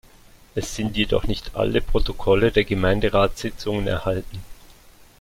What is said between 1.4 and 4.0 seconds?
alle Protokolle der Gemeinderatssitzungen